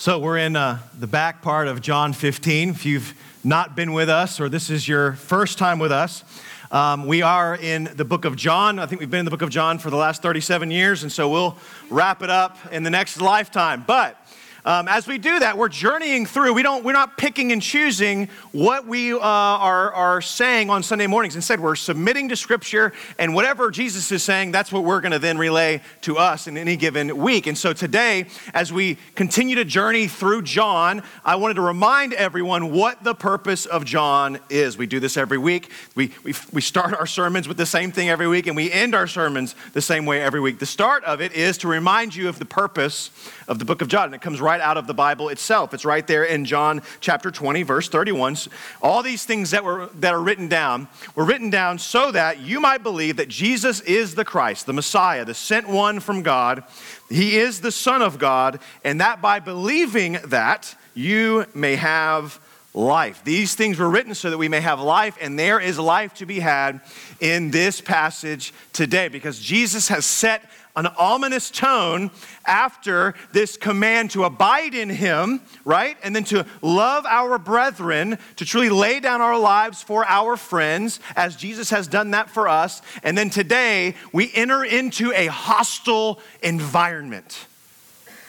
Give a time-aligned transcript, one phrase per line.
[0.00, 2.70] So, we're in uh, the back part of John 15.
[2.70, 3.12] If you've
[3.44, 6.24] not been with us or this is your first time with us,
[6.72, 8.78] um, we are in the book of John.
[8.78, 11.12] I think we've been in the book of John for the last 37 years, and
[11.12, 11.58] so we'll
[11.90, 13.84] wrap it up in the next lifetime.
[13.86, 14.16] But
[14.64, 16.52] um, as we do that, we're journeying through.
[16.54, 21.06] We don't, we're not picking and choosing what we uh, are, are saying on Sunday
[21.06, 21.36] mornings.
[21.36, 25.18] Instead, we're submitting to Scripture, and whatever Jesus is saying, that's what we're going to
[25.18, 27.46] then relay to us in any given week.
[27.46, 32.72] And so today, as we continue to journey through John, I wanted to remind everyone
[32.72, 34.76] what the purpose of John is.
[34.76, 35.70] We do this every week.
[35.94, 38.94] We, we, we start our sermons with the same thing every week, and we end
[38.94, 40.58] our sermons the same way every week.
[40.58, 43.10] The start of it is to remind you of the purpose
[43.50, 45.74] of the book of John, and it comes right out of the Bible itself.
[45.74, 48.36] It's right there in John chapter 20, verse 31.
[48.80, 50.86] All these things that, were, that are written down
[51.16, 55.24] were written down so that you might believe that Jesus is the Christ, the Messiah,
[55.24, 56.62] the sent one from God.
[57.08, 62.40] He is the Son of God, and that by believing that, you may have
[62.72, 63.24] life.
[63.24, 66.26] These things were written so that we may have life, and there is life to
[66.26, 66.80] be had
[67.18, 72.10] in this passage today because Jesus has set an ominous tone
[72.46, 75.96] after this command to abide in Him, right?
[76.02, 81.00] And then to love our brethren, to truly lay down our lives for our friends,
[81.16, 82.82] as Jesus has done that for us.
[83.02, 87.46] And then today, we enter into a hostile environment.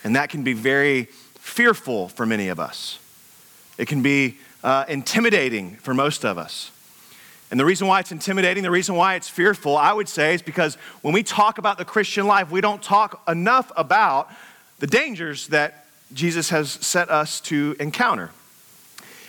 [0.03, 1.05] And that can be very
[1.35, 2.99] fearful for many of us.
[3.77, 6.71] It can be uh, intimidating for most of us.
[7.51, 10.41] And the reason why it's intimidating, the reason why it's fearful, I would say, is
[10.41, 14.29] because when we talk about the Christian life, we don't talk enough about
[14.79, 18.31] the dangers that Jesus has set us to encounter.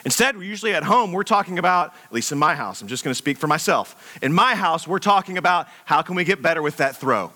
[0.04, 3.04] Instead, we're usually at home, we're talking about, at least in my house, I'm just
[3.04, 4.18] going to speak for myself.
[4.22, 7.32] In my house, we're talking about how can we get better with that throw?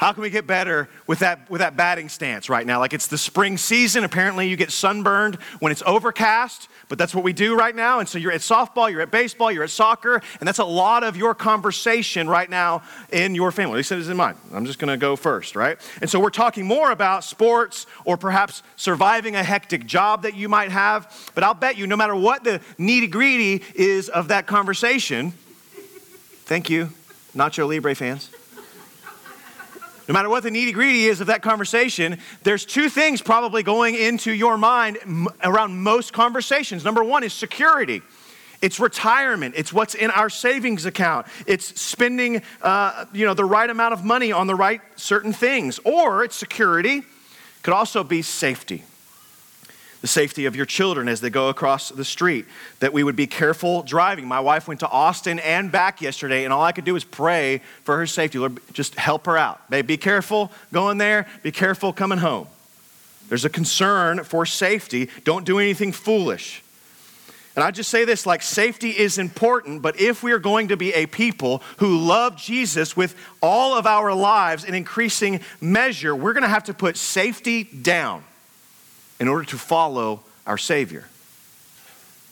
[0.00, 2.78] How can we get better with that, with that batting stance right now?
[2.78, 4.02] Like it's the spring season.
[4.02, 7.98] Apparently, you get sunburned when it's overcast, but that's what we do right now.
[7.98, 11.04] And so you're at softball, you're at baseball, you're at soccer, and that's a lot
[11.04, 12.82] of your conversation right now
[13.12, 13.74] in your family.
[13.74, 14.36] At least it is in mine.
[14.54, 15.76] I'm just going to go first, right?
[16.00, 20.48] And so we're talking more about sports or perhaps surviving a hectic job that you
[20.48, 21.30] might have.
[21.34, 25.34] But I'll bet you, no matter what the nitty gritty is of that conversation,
[26.46, 26.88] thank you,
[27.36, 28.30] Nacho Libre fans
[30.10, 33.94] no matter what the nitty gritty is of that conversation, there's two things probably going
[33.94, 34.98] into your mind
[35.44, 36.84] around most conversations.
[36.84, 38.02] Number one is security.
[38.60, 39.54] It's retirement.
[39.56, 41.28] It's what's in our savings account.
[41.46, 45.78] It's spending, uh, you know, the right amount of money on the right certain things.
[45.84, 47.04] Or it's security.
[47.62, 48.82] Could also be safety
[50.00, 52.46] the safety of your children as they go across the street,
[52.78, 54.26] that we would be careful driving.
[54.26, 57.60] My wife went to Austin and back yesterday, and all I could do was pray
[57.84, 58.38] for her safety.
[58.38, 59.68] Lord, just help her out.
[59.70, 62.46] Babe, be careful going there, be careful coming home.
[63.28, 65.08] There's a concern for safety.
[65.24, 66.64] Don't do anything foolish.
[67.54, 70.76] And I just say this like safety is important, but if we are going to
[70.76, 76.32] be a people who love Jesus with all of our lives in increasing measure, we're
[76.32, 78.24] going to have to put safety down
[79.20, 81.06] in order to follow our Savior.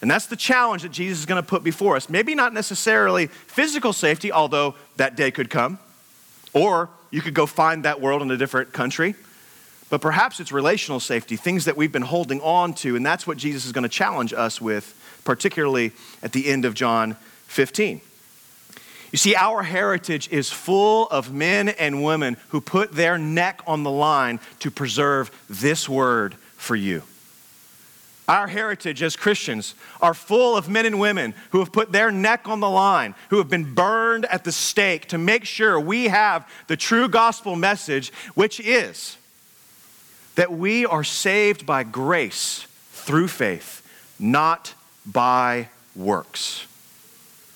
[0.01, 2.09] And that's the challenge that Jesus is going to put before us.
[2.09, 5.79] Maybe not necessarily physical safety, although that day could come,
[6.53, 9.15] or you could go find that world in a different country.
[9.91, 13.39] But perhaps it's relational safety, things that we've been holding on to, and that's what
[13.39, 14.95] Jesus is going to challenge us with,
[15.25, 17.17] particularly at the end of John
[17.47, 18.01] 15.
[19.11, 23.83] You see, our heritage is full of men and women who put their neck on
[23.83, 27.03] the line to preserve this word for you.
[28.29, 32.47] Our heritage as Christians are full of men and women who have put their neck
[32.47, 36.47] on the line, who have been burned at the stake to make sure we have
[36.67, 39.17] the true gospel message, which is
[40.35, 43.83] that we are saved by grace through faith,
[44.19, 44.75] not
[45.07, 46.67] by works.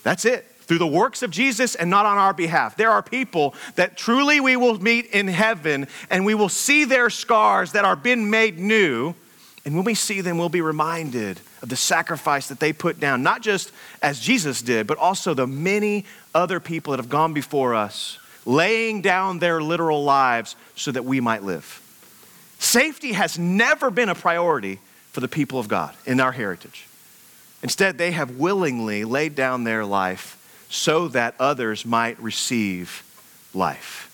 [0.03, 2.77] That's it through the works of Jesus and not on our behalf.
[2.77, 7.11] There are people that truly we will meet in heaven and we will see their
[7.11, 9.15] scars that are been made new.
[9.65, 13.23] And when we see them, we'll be reminded of the sacrifice that they put down,
[13.23, 13.71] not just
[14.03, 16.05] as Jesus did, but also the many
[16.35, 21.21] other people that have gone before us, laying down their literal lives so that we
[21.21, 21.81] might live.
[22.59, 24.81] Safety has never been a priority
[25.13, 26.87] for the people of God in our heritage.
[27.63, 30.39] Instead, they have willingly laid down their life
[30.73, 33.05] so that others might receive
[33.53, 34.09] life.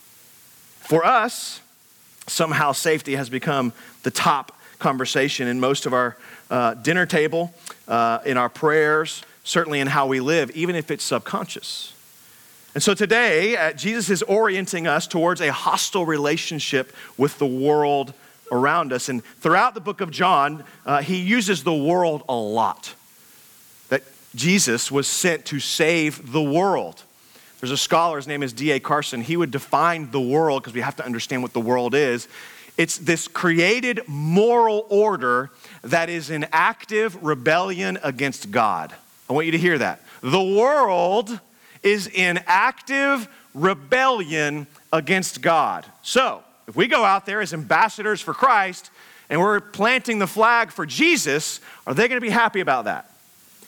[0.81, 1.60] For us,
[2.26, 3.72] somehow safety has become
[4.02, 6.16] the top conversation in most of our
[6.50, 7.55] uh, dinner table,
[7.87, 11.94] uh, in our prayers, certainly in how we live, even if it's subconscious.
[12.75, 18.12] And so today, uh, Jesus is orienting us towards a hostile relationship with the world
[18.50, 19.08] around us.
[19.08, 22.94] And throughout the book of John, uh, he uses the world a lot.
[24.35, 27.03] Jesus was sent to save the world.
[27.61, 28.79] There's a scholar, his name is D.A.
[28.79, 29.21] Carson.
[29.21, 32.29] He would define the world, because we have to understand what the world is.
[32.77, 35.51] It's this created moral order
[35.83, 38.95] that is in active rebellion against God.
[39.29, 40.03] I want you to hear that.
[40.23, 41.41] The world
[41.83, 45.85] is in active rebellion against God.
[46.03, 48.91] So, if we go out there as ambassadors for Christ
[49.29, 53.11] and we're planting the flag for Jesus, are they going to be happy about that?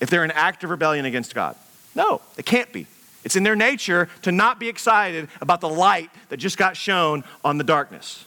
[0.01, 1.57] If they're in active rebellion against God?
[1.95, 2.87] No, they can't be.
[3.25, 7.23] It's in their nature to not be excited about the light that just got shown
[7.45, 8.25] on the darkness.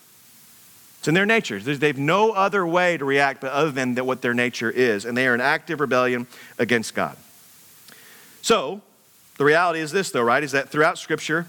[1.00, 1.60] It's in their nature.
[1.60, 5.28] They've no other way to react but other than what their nature is, and they
[5.28, 6.28] are in active rebellion
[6.58, 7.18] against God.
[8.42, 8.81] So,
[9.38, 10.44] the reality is this, though, right?
[10.44, 11.48] Is that throughout Scripture,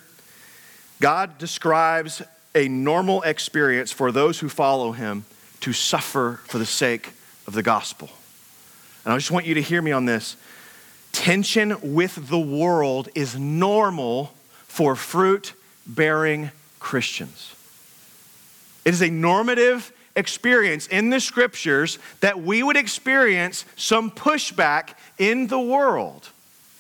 [1.00, 2.22] God describes
[2.54, 5.24] a normal experience for those who follow Him
[5.60, 7.12] to suffer for the sake
[7.46, 8.10] of the gospel.
[9.04, 10.36] And I just want you to hear me on this.
[11.12, 14.34] Tension with the world is normal
[14.66, 15.54] for fruit
[15.86, 17.54] bearing Christians.
[18.84, 25.46] It is a normative experience in the scriptures that we would experience some pushback in
[25.46, 26.28] the world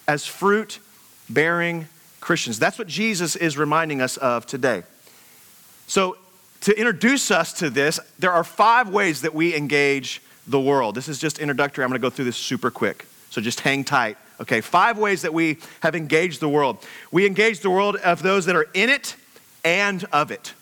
[0.06, 0.78] as fruit
[1.28, 1.86] bearing
[2.20, 2.58] Christians.
[2.58, 4.82] That's what Jesus is reminding us of today.
[5.86, 6.16] So,
[6.62, 10.94] to introduce us to this, there are five ways that we engage the world.
[10.94, 11.84] This is just introductory.
[11.84, 13.06] I'm going to go through this super quick.
[13.30, 14.16] So, just hang tight.
[14.40, 16.84] Okay, five ways that we have engaged the world.
[17.12, 19.16] We engage the world of those that are in it
[19.64, 20.54] and of it.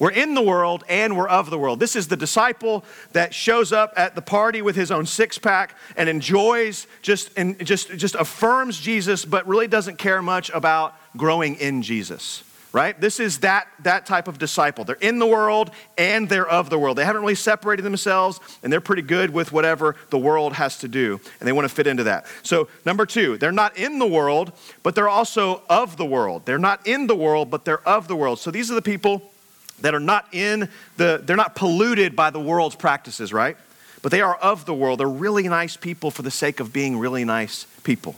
[0.00, 1.78] We're in the world and we're of the world.
[1.78, 5.74] This is the disciple that shows up at the party with his own six pack
[5.94, 11.56] and enjoys just and just just affirms Jesus, but really doesn't care much about growing
[11.56, 12.42] in Jesus.
[12.72, 13.00] Right?
[13.00, 14.84] This is that that type of disciple.
[14.84, 16.96] They're in the world and they're of the world.
[16.96, 20.88] They haven't really separated themselves and they're pretty good with whatever the world has to
[20.88, 22.26] do and they want to fit into that.
[22.44, 24.52] So, number 2, they're not in the world,
[24.84, 26.46] but they're also of the world.
[26.46, 28.38] They're not in the world, but they're of the world.
[28.38, 29.32] So, these are the people
[29.80, 33.56] that are not in the, they're not polluted by the world's practices, right?
[34.02, 35.00] But they are of the world.
[35.00, 38.14] They're really nice people for the sake of being really nice people.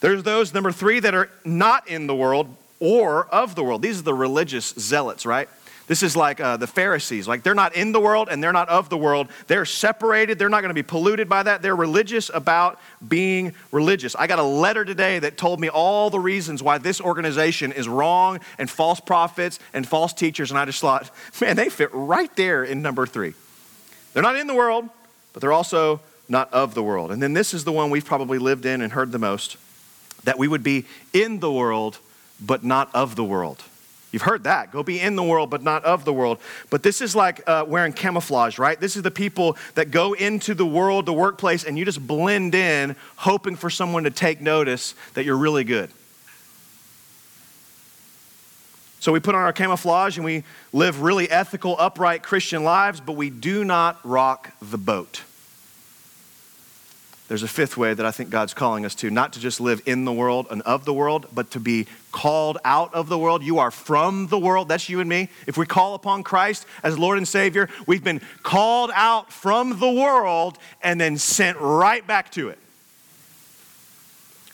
[0.00, 3.82] There's those, number three, that are not in the world or of the world.
[3.82, 5.48] These are the religious zealots, right?
[5.86, 7.28] This is like uh, the Pharisees.
[7.28, 9.28] Like they're not in the world and they're not of the world.
[9.48, 10.38] They're separated.
[10.38, 11.60] They're not going to be polluted by that.
[11.60, 14.16] They're religious about being religious.
[14.16, 17.86] I got a letter today that told me all the reasons why this organization is
[17.86, 20.50] wrong and false prophets and false teachers.
[20.50, 21.10] And I just thought,
[21.40, 23.34] man, they fit right there in number three.
[24.14, 24.88] They're not in the world,
[25.34, 27.12] but they're also not of the world.
[27.12, 29.58] And then this is the one we've probably lived in and heard the most
[30.22, 31.98] that we would be in the world,
[32.40, 33.62] but not of the world.
[34.14, 34.70] You've heard that.
[34.70, 36.38] Go be in the world, but not of the world.
[36.70, 38.78] But this is like uh, wearing camouflage, right?
[38.78, 42.54] This is the people that go into the world, the workplace, and you just blend
[42.54, 45.90] in, hoping for someone to take notice that you're really good.
[49.00, 53.16] So we put on our camouflage and we live really ethical, upright Christian lives, but
[53.16, 55.22] we do not rock the boat.
[57.26, 59.80] There's a fifth way that I think God's calling us to, not to just live
[59.86, 63.42] in the world and of the world, but to be called out of the world.
[63.42, 64.68] You are from the world.
[64.68, 65.30] That's you and me.
[65.46, 69.90] If we call upon Christ as Lord and Savior, we've been called out from the
[69.90, 72.58] world and then sent right back to it.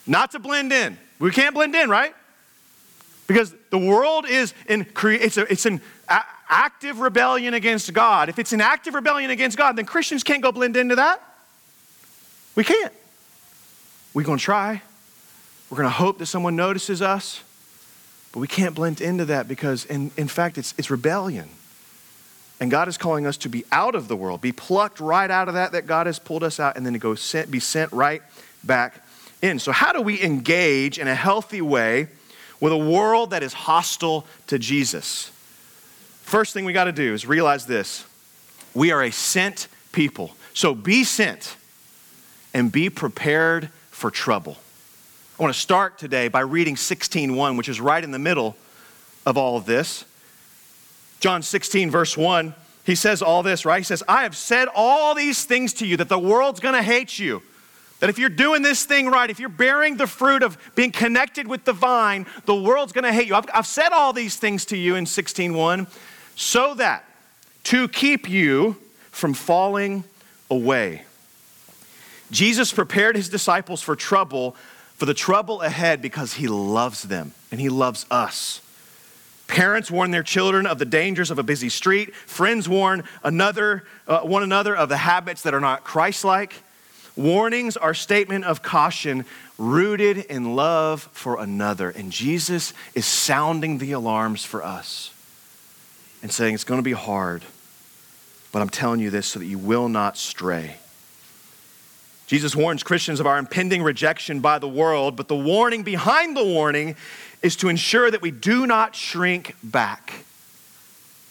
[0.07, 0.97] Not to blend in.
[1.19, 2.15] We can't blend in, right?
[3.27, 8.29] Because the world is in it's, a, it's an active rebellion against God.
[8.29, 11.21] If it's an active rebellion against God, then Christians can't go blend into that.
[12.55, 12.93] We can't.
[14.13, 14.81] We're going to try.
[15.69, 17.41] We're going to hope that someone notices us.
[18.31, 21.49] But we can't blend into that because, in, in fact, it's, it's rebellion.
[22.59, 25.47] And God is calling us to be out of the world, be plucked right out
[25.47, 27.91] of that that God has pulled us out, and then to go sent, be sent
[27.91, 28.21] right
[28.63, 29.03] back
[29.41, 29.59] in.
[29.59, 32.07] So, how do we engage in a healthy way
[32.59, 35.31] with a world that is hostile to Jesus?
[36.21, 38.05] First thing we got to do is realize this
[38.73, 40.35] we are a sent people.
[40.53, 41.57] So, be sent
[42.53, 44.57] and be prepared for trouble.
[45.39, 48.55] I want to start today by reading 16:1, which is right in the middle
[49.25, 50.05] of all of this.
[51.19, 52.53] John 16 verse 1,
[52.83, 53.79] he says all this, right?
[53.79, 56.83] He says, "I have said all these things to you that the world's going to
[56.83, 57.41] hate you."
[57.99, 61.47] That if you're doing this thing right, if you're bearing the fruit of being connected
[61.47, 63.35] with the vine, the world's going to hate you.
[63.35, 65.85] I've, I've, said all these things to you in 16:1
[66.35, 67.05] so that
[67.65, 68.75] to keep you
[69.11, 70.03] from falling
[70.49, 71.03] away.
[72.31, 74.55] Jesus prepared his disciples for trouble,
[74.95, 78.61] for the trouble ahead, because he loves them and he loves us.
[79.47, 82.15] Parents warn their children of the dangers of a busy street.
[82.15, 86.63] Friends warn another, uh, one another of the habits that are not Christ like.
[87.17, 89.25] Warnings are statement of caution
[89.57, 91.89] rooted in love for another.
[91.89, 95.13] And Jesus is sounding the alarms for us
[96.23, 97.43] and saying it's going to be hard,
[98.53, 100.77] but I'm telling you this so that you will not stray.
[102.31, 106.45] Jesus warns Christians of our impending rejection by the world, but the warning behind the
[106.45, 106.95] warning
[107.41, 110.23] is to ensure that we do not shrink back,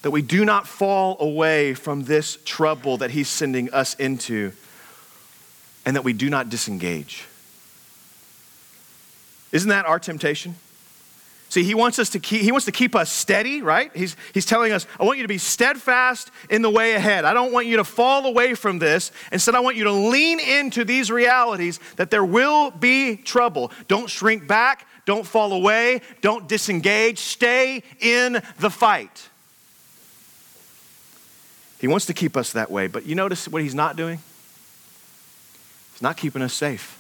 [0.03, 4.53] that we do not fall away from this trouble that He's sending us into,
[5.87, 7.25] and that we do not disengage.
[9.53, 10.57] Isn't that our temptation?
[11.51, 13.91] See, he wants us to keep, he wants to keep us steady, right?
[13.93, 17.25] He's, he's telling us, I want you to be steadfast in the way ahead.
[17.25, 19.11] I don't want you to fall away from this.
[19.33, 23.73] Instead, I want you to lean into these realities that there will be trouble.
[23.89, 24.87] Don't shrink back.
[25.07, 26.03] Don't fall away.
[26.21, 27.19] Don't disengage.
[27.19, 29.29] Stay in the fight.
[31.81, 34.21] He wants to keep us that way, but you notice what he's not doing?
[35.95, 36.97] He's not keeping us safe.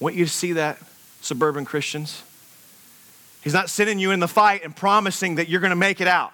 [0.00, 0.78] I want you to see that,
[1.20, 2.22] suburban Christians.
[3.44, 6.08] He's not sending you in the fight and promising that you're going to make it
[6.08, 6.32] out.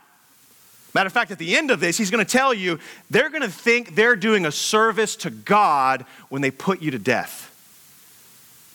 [0.95, 2.79] Matter of fact, at the end of this, he's going to tell you
[3.11, 6.99] they're going to think they're doing a service to God when they put you to
[6.99, 7.49] death.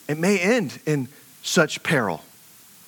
[0.08, 1.08] It may end in
[1.42, 2.22] such peril.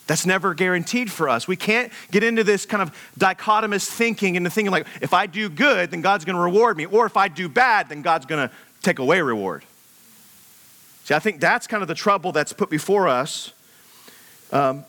[0.07, 1.47] That's never guaranteed for us.
[1.47, 5.49] We can't get into this kind of dichotomous thinking into thinking like, if I do
[5.49, 8.49] good, then God's going to reward me, or if I do bad, then God's going
[8.49, 9.65] to take away reward.
[11.05, 13.53] See, I think that's kind of the trouble that's put before us.
[14.53, 14.85] Um,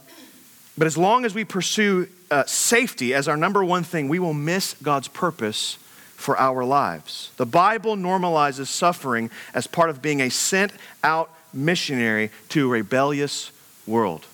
[0.79, 4.33] but as long as we pursue uh, safety as our number one thing, we will
[4.33, 5.77] miss God's purpose
[6.15, 7.31] for our lives.
[7.36, 10.71] The Bible normalizes suffering as part of being a sent
[11.03, 13.51] out missionary to a rebellious
[13.86, 14.25] world.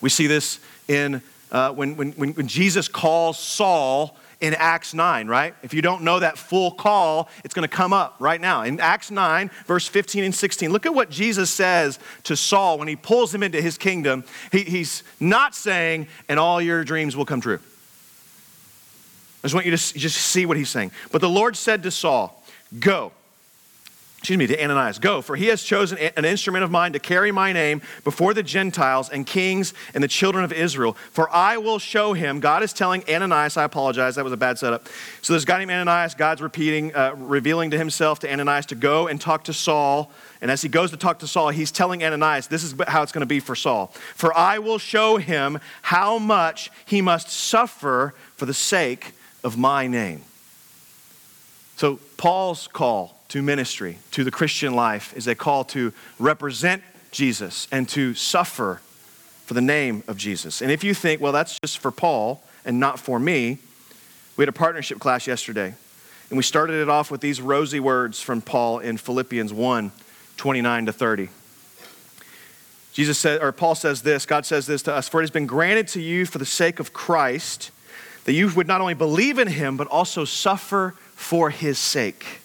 [0.00, 0.58] We see this
[0.88, 5.54] in uh, when, when, when Jesus calls Saul in Acts 9, right?
[5.62, 8.62] If you don't know that full call, it's going to come up right now.
[8.62, 12.88] In Acts 9, verse 15 and 16, look at what Jesus says to Saul when
[12.88, 14.24] he pulls him into his kingdom.
[14.52, 17.58] He, he's not saying, and all your dreams will come true.
[19.42, 20.92] I just want you to just see what he's saying.
[21.10, 22.42] But the Lord said to Saul,
[22.78, 23.12] Go
[24.18, 27.30] excuse me, to Ananias, go, for he has chosen an instrument of mine to carry
[27.30, 30.94] my name before the Gentiles and kings and the children of Israel.
[31.12, 32.40] For I will show him.
[32.40, 34.88] God is telling Ananias, I apologize, that was a bad setup.
[35.22, 39.06] So a guy named Ananias, God's repeating, uh, revealing to himself to Ananias to go
[39.06, 40.10] and talk to Saul.
[40.42, 43.12] And as he goes to talk to Saul, he's telling Ananias, this is how it's
[43.12, 43.94] going to be for Saul.
[44.16, 49.12] For I will show him how much he must suffer for the sake
[49.44, 50.22] of my name.
[51.76, 57.68] So Paul's call to ministry, to the Christian life, is a call to represent Jesus
[57.70, 58.80] and to suffer
[59.44, 60.60] for the name of Jesus.
[60.60, 63.58] And if you think, well, that's just for Paul and not for me,
[64.36, 65.74] we had a partnership class yesterday.
[66.30, 69.92] And we started it off with these rosy words from Paul in Philippians 1
[70.36, 71.28] 29 to 30.
[72.92, 75.46] Jesus said, or Paul says this, God says this to us, for it has been
[75.46, 77.72] granted to you for the sake of Christ
[78.24, 82.40] that you would not only believe in him, but also suffer for his sake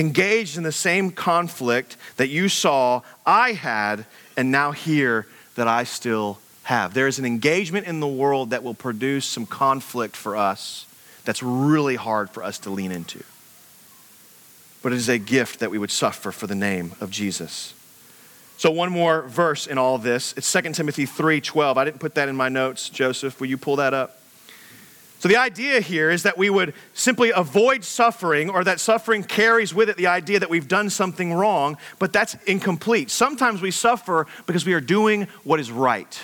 [0.00, 5.84] engaged in the same conflict that you saw I had and now hear that I
[5.84, 6.94] still have.
[6.94, 10.86] There is an engagement in the world that will produce some conflict for us
[11.24, 13.22] that's really hard for us to lean into.
[14.82, 17.74] But it is a gift that we would suffer for the name of Jesus.
[18.56, 20.32] So one more verse in all this.
[20.36, 21.76] It's 2 Timothy 3:12.
[21.76, 23.38] I didn't put that in my notes, Joseph.
[23.38, 24.19] Will you pull that up?
[25.20, 29.74] So, the idea here is that we would simply avoid suffering, or that suffering carries
[29.74, 33.10] with it the idea that we've done something wrong, but that's incomplete.
[33.10, 36.18] Sometimes we suffer because we are doing what is right.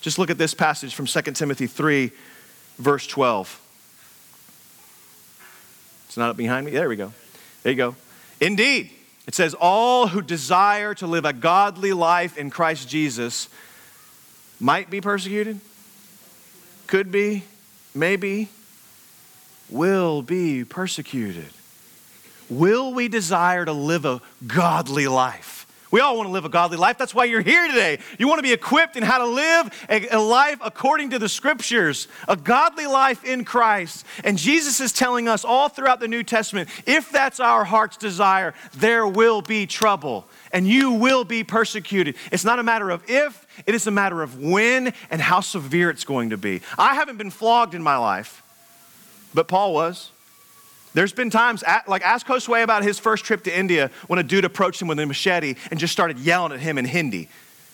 [0.00, 2.10] Just look at this passage from 2 Timothy 3,
[2.78, 3.60] verse 12.
[6.06, 6.72] It's not up behind me.
[6.72, 7.12] There we go.
[7.64, 7.96] There you go.
[8.40, 8.92] Indeed,
[9.26, 13.50] it says, All who desire to live a godly life in Christ Jesus
[14.58, 15.60] might be persecuted,
[16.86, 17.44] could be,
[17.94, 18.48] maybe,
[19.70, 21.48] will be persecuted.
[22.50, 25.54] Will we desire to live a godly life?
[25.94, 26.98] We all want to live a godly life.
[26.98, 28.00] That's why you're here today.
[28.18, 31.28] You want to be equipped in how to live a, a, life according to the
[31.28, 34.04] scriptures, a godly life in Christ.
[34.24, 38.54] And Jesus is telling us all throughout the New Testament if that's our heart's desire,
[38.74, 42.16] there will be trouble and you will be persecuted.
[42.32, 45.90] It's not a matter of if, it is a matter of when and how severe
[45.90, 46.60] it's going to be.
[46.78, 48.42] I haven't been flogged in my life,
[49.32, 50.10] but Paul was.
[50.94, 54.44] There's been times, like ask Josue about his first trip to India when a dude
[54.44, 57.28] approached him with a machete and just started yelling at him in Hindi.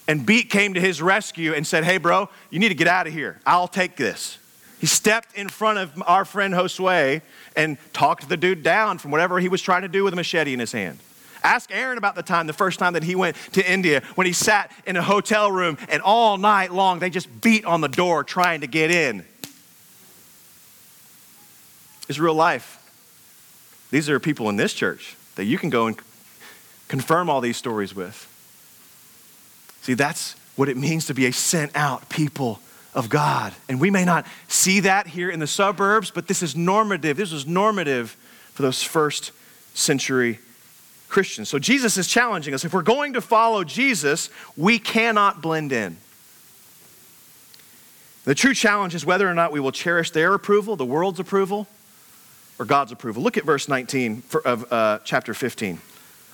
[0.09, 3.07] And Beat came to his rescue and said, Hey, bro, you need to get out
[3.07, 3.39] of here.
[3.47, 4.39] I'll take this.
[4.81, 7.21] He stepped in front of our friend Josue
[7.55, 10.55] and talked the dude down from whatever he was trying to do with a machete
[10.55, 10.99] in his hand.
[11.43, 14.33] Ask Aaron about the time, the first time that he went to India, when he
[14.33, 18.25] sat in a hotel room and all night long they just beat on the door
[18.25, 19.25] trying to get in.
[22.09, 22.77] It's real life.
[23.91, 25.97] These are people in this church that you can go and
[26.89, 28.27] confirm all these stories with.
[29.83, 32.61] See, that's what it means to be a sent out people
[32.95, 33.55] of God.
[33.69, 37.17] And we may not see that here in the suburbs, but this is normative.
[37.17, 38.17] This was normative
[38.53, 39.33] for those first
[39.75, 40.41] century
[41.11, 41.49] Christians.
[41.49, 42.65] So Jesus is challenging us.
[42.65, 45.97] If we're going to follow Jesus, we cannot blend in.
[48.25, 51.67] The true challenge is whether or not we will cherish their approval, the world's approval,
[52.59, 53.23] or God's approval.
[53.23, 55.81] Look at verse 19 of uh, chapter 15.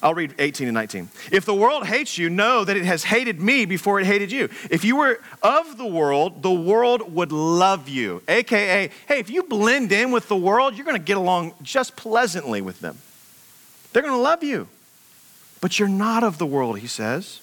[0.02, 1.08] I'll read 18 and 19.
[1.32, 4.48] If the world hates you, know that it has hated me before it hated you.
[4.70, 8.22] If you were of the world, the world would love you.
[8.28, 11.96] AKA, hey, if you blend in with the world, you're going to get along just
[11.96, 12.98] pleasantly with them.
[13.96, 14.68] They're going to love you.
[15.62, 17.40] But you're not of the world, he says.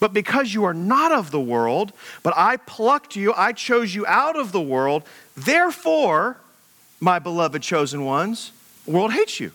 [0.00, 1.92] But because you are not of the world,
[2.24, 5.04] but I plucked you, I chose you out of the world,
[5.36, 6.38] therefore,
[6.98, 8.50] my beloved chosen ones,
[8.84, 9.52] the world hates you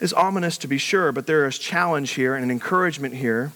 [0.00, 3.52] It's ominous to be sure, but there is challenge here and an encouragement here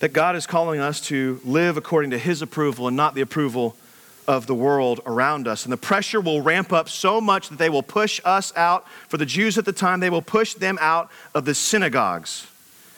[0.00, 3.76] that God is calling us to live according to His approval and not the approval
[4.26, 5.64] of the world around us.
[5.64, 8.86] And the pressure will ramp up so much that they will push us out.
[9.08, 12.46] For the Jews at the time, they will push them out of the synagogues.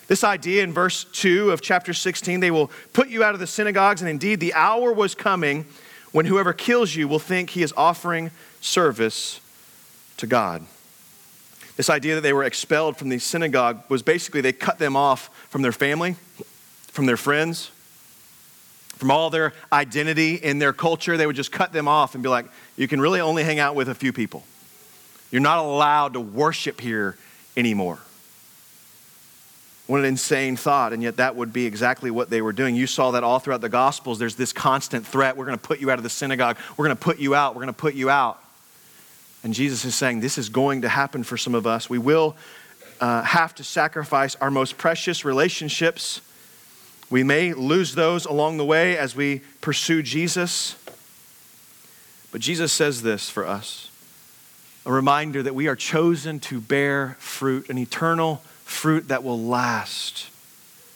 [0.06, 3.46] This idea in verse 2 of chapter 16, they will put you out of the
[3.46, 5.64] synagogues, and indeed the hour was coming
[6.12, 9.40] when whoever kills you will think he is offering service
[10.18, 10.62] to God.
[11.76, 15.28] This idea that they were expelled from the synagogue was basically they cut them off
[15.48, 16.16] from their family,
[16.86, 17.70] from their friends,
[18.96, 21.16] from all their identity in their culture.
[21.16, 22.46] They would just cut them off and be like,
[22.76, 24.44] you can really only hang out with a few people.
[25.30, 27.16] You're not allowed to worship here
[27.56, 27.98] anymore.
[29.86, 32.74] What an insane thought, and yet that would be exactly what they were doing.
[32.74, 34.18] You saw that all throughout the Gospels.
[34.18, 36.96] There's this constant threat we're going to put you out of the synagogue, we're going
[36.96, 38.40] to put you out, we're going to put you out.
[39.42, 41.90] And Jesus is saying this is going to happen for some of us.
[41.90, 42.34] We will
[42.98, 46.22] uh, have to sacrifice our most precious relationships.
[47.10, 50.76] We may lose those along the way as we pursue Jesus.
[52.32, 53.90] But Jesus says this for us
[54.86, 60.28] a reminder that we are chosen to bear fruit, an eternal fruit that will last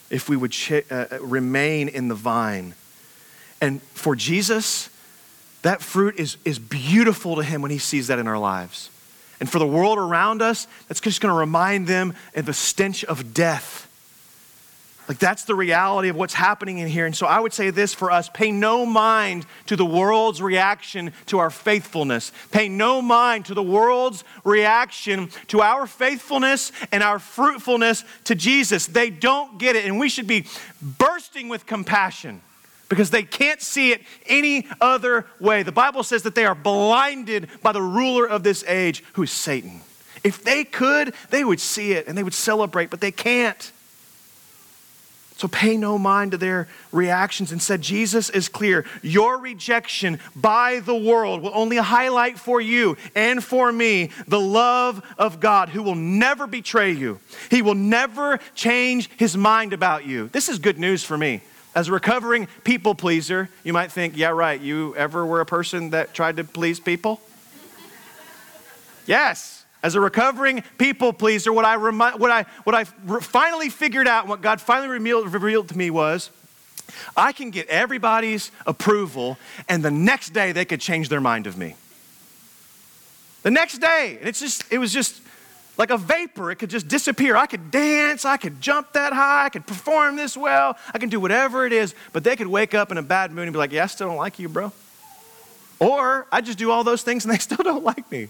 [0.09, 2.75] if we would ch- uh, remain in the vine.
[3.61, 4.89] And for Jesus,
[5.61, 8.89] that fruit is, is beautiful to him when he sees that in our lives.
[9.39, 13.03] And for the world around us, that's just going to remind them of the stench
[13.05, 13.88] of death.
[15.09, 17.07] Like that's the reality of what's happening in here.
[17.07, 21.13] And so I would say this for us pay no mind to the world's reaction
[21.25, 22.31] to our faithfulness.
[22.51, 28.85] Pay no mind to the world's reaction to our faithfulness and our fruitfulness to Jesus.
[28.85, 29.85] They don't get it.
[29.85, 30.45] And we should be
[30.99, 32.41] bursting with compassion
[32.87, 35.63] because they can't see it any other way.
[35.63, 39.31] The Bible says that they are blinded by the ruler of this age, who is
[39.31, 39.81] Satan.
[40.23, 43.71] If they could, they would see it and they would celebrate, but they can't.
[45.39, 47.53] So pay no mind to their reactions.
[47.53, 48.83] and said, Jesus is clear.
[49.01, 55.01] Your rejection by the world will only highlight for you and for me the love
[55.17, 57.21] of God who will never betray you.
[57.49, 60.27] He will never change his mind about you.
[60.27, 61.39] This is good news for me.
[61.73, 65.91] As a recovering people pleaser, you might think, yeah, right, you ever were a person
[65.91, 67.21] that tried to please people?
[69.05, 69.58] yes.
[69.81, 74.27] As a recovering people pleaser, what I, remi- what I, what I finally figured out,
[74.27, 76.29] what God finally revealed, revealed to me was
[77.15, 79.37] I can get everybody's approval,
[79.69, 81.75] and the next day they could change their mind of me.
[83.43, 84.17] The next day.
[84.19, 85.21] And it's just, it was just,
[85.79, 86.51] like a vapor.
[86.51, 87.37] It could just disappear.
[87.37, 91.07] I could dance, I could jump that high, I could perform this well, I can
[91.07, 93.57] do whatever it is, but they could wake up in a bad mood and be
[93.57, 94.73] like, Yeah, I still don't like you, bro.
[95.79, 98.27] Or I just do all those things and they still don't like me.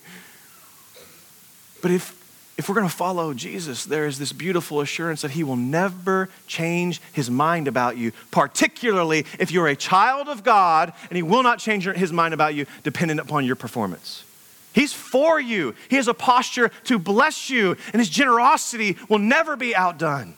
[1.82, 2.20] But if
[2.60, 6.28] if we're going to follow Jesus, there is this beautiful assurance that he will never
[6.46, 11.42] change his mind about you, particularly if you're a child of God, and he will
[11.42, 14.26] not change his mind about you dependent upon your performance.
[14.74, 15.74] He's for you.
[15.90, 20.34] He has a posture to bless you, and his generosity will never be outdone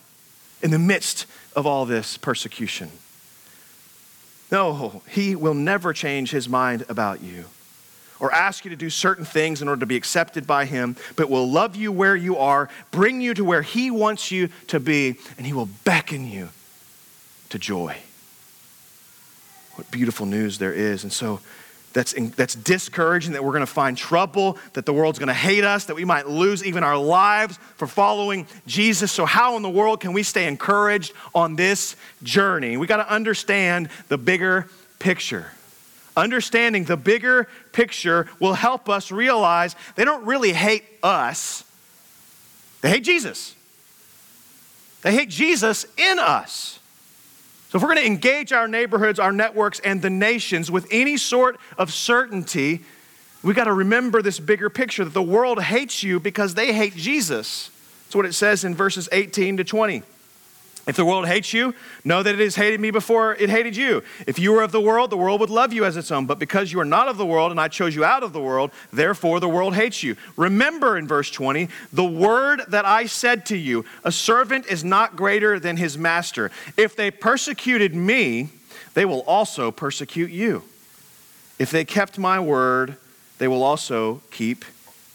[0.62, 1.26] in the midst
[1.56, 2.92] of all this persecution.
[4.52, 7.46] No, he will never change his mind about you.
[8.22, 11.30] Or ask you to do certain things in order to be accepted by Him, but
[11.30, 15.16] will love you where you are, bring you to where He wants you to be,
[15.38, 16.50] and He will beckon you
[17.50, 17.98] to joy.
[19.74, 21.04] What beautiful news there is.
[21.04, 21.40] And so
[21.94, 25.64] that's, that's discouraging that we're going to find trouble, that the world's going to hate
[25.64, 29.12] us, that we might lose even our lives for following Jesus.
[29.12, 32.78] So, how in the world can we stay encouraged on this journey?
[32.78, 34.68] We got to understand the bigger
[35.00, 35.48] picture.
[36.22, 41.64] Understanding the bigger picture will help us realize they don't really hate us,
[42.82, 43.56] they hate Jesus.
[45.02, 46.78] They hate Jesus in us.
[47.70, 51.18] So, if we're going to engage our neighborhoods, our networks, and the nations with any
[51.18, 52.82] sort of certainty,
[53.42, 56.96] we got to remember this bigger picture that the world hates you because they hate
[56.96, 57.72] Jesus.
[58.06, 60.04] That's what it says in verses 18 to 20.
[60.88, 64.04] If the world hates you, know that it has hated me before it hated you.
[64.26, 66.26] If you were of the world, the world would love you as its own.
[66.26, 68.42] But because you are not of the world and I chose you out of the
[68.42, 70.16] world, therefore the world hates you.
[70.38, 75.16] Remember in verse 20, the word that I said to you, a servant is not
[75.16, 76.50] greater than his master.
[76.78, 78.50] If they persecuted me,
[78.96, 80.64] they will also persecute you.
[81.60, 82.98] If they kept my word,
[83.38, 84.66] they will also keep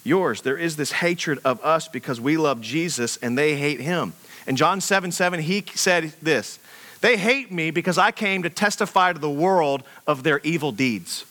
[0.05, 0.43] yours.
[0.43, 4.13] There is this hatred of us because we love Jesus and they hate him.
[4.47, 6.59] In John 7 7, he said this
[7.01, 11.25] They hate me because I came to testify to the world of their evil deeds.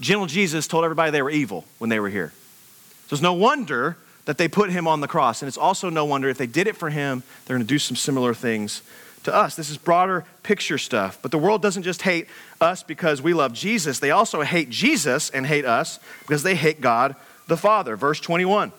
[0.00, 2.32] Gentle Jesus told everybody they were evil when they were here.
[3.08, 5.40] So it's no wonder that they put him on the cross.
[5.40, 7.78] And it's also no wonder if they did it for him, they're going to do
[7.78, 8.82] some similar things
[9.22, 9.56] to us.
[9.56, 11.18] This is broader picture stuff.
[11.22, 12.26] But the world doesn't just hate
[12.60, 16.80] us because we love Jesus, they also hate Jesus and hate us because they hate
[16.80, 17.14] God
[17.46, 17.96] the Father.
[17.96, 18.72] Verse 21.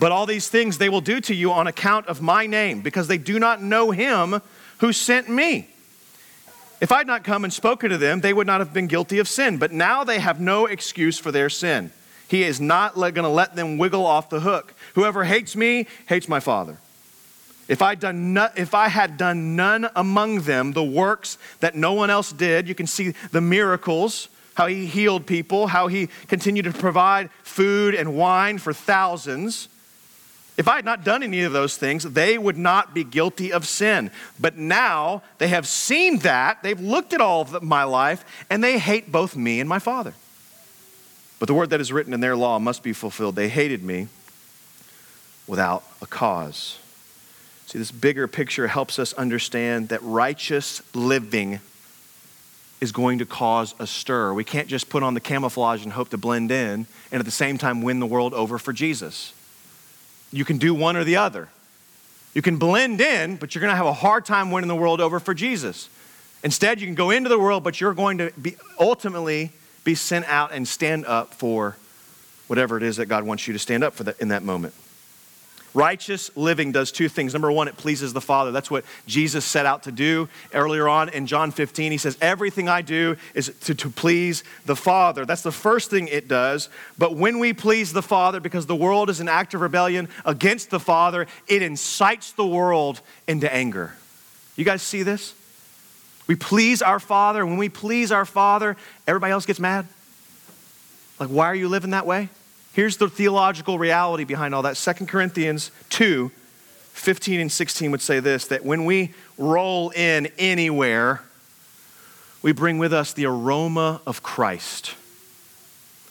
[0.00, 3.08] But all these things they will do to you on account of my name, because
[3.08, 4.40] they do not know him
[4.78, 5.68] who sent me.
[6.80, 9.18] If I had not come and spoken to them, they would not have been guilty
[9.18, 9.58] of sin.
[9.58, 11.92] But now they have no excuse for their sin.
[12.28, 14.74] He is not going to let them wiggle off the hook.
[14.94, 16.78] Whoever hates me hates my Father.
[17.68, 21.94] If I, done no, if I had done none among them the works that no
[21.94, 26.64] one else did, you can see the miracles how he healed people, how he continued
[26.64, 29.68] to provide food and wine for thousands.
[30.56, 33.66] If I had not done any of those things, they would not be guilty of
[33.66, 34.10] sin.
[34.38, 38.78] But now they have seen that, they've looked at all of my life, and they
[38.78, 40.14] hate both me and my Father.
[41.40, 43.34] But the word that is written in their law must be fulfilled.
[43.34, 44.08] They hated me
[45.48, 46.78] without a cause.
[47.66, 51.58] See, this bigger picture helps us understand that righteous living
[52.80, 54.32] is going to cause a stir.
[54.32, 57.30] We can't just put on the camouflage and hope to blend in and at the
[57.32, 59.32] same time win the world over for Jesus.
[60.34, 61.48] You can do one or the other.
[62.34, 65.00] You can blend in, but you're going to have a hard time winning the world
[65.00, 65.88] over for Jesus.
[66.42, 69.52] Instead, you can go into the world, but you're going to be ultimately
[69.84, 71.76] be sent out and stand up for
[72.48, 74.74] whatever it is that God wants you to stand up for that, in that moment.
[75.74, 77.32] Righteous living does two things.
[77.32, 78.52] Number one, it pleases the Father.
[78.52, 81.90] That's what Jesus set out to do earlier on in John 15.
[81.90, 85.24] He says, Everything I do is to, to please the Father.
[85.24, 86.68] That's the first thing it does.
[86.96, 90.70] But when we please the Father, because the world is an act of rebellion against
[90.70, 93.94] the Father, it incites the world into anger.
[94.54, 95.34] You guys see this?
[96.28, 97.40] We please our Father.
[97.40, 98.76] And when we please our Father,
[99.08, 99.88] everybody else gets mad.
[101.18, 102.28] Like, why are you living that way?
[102.74, 104.76] Here's the theological reality behind all that.
[104.76, 106.30] 2 Corinthians 2
[106.92, 111.22] 15 and 16 would say this that when we roll in anywhere,
[112.42, 114.94] we bring with us the aroma of Christ.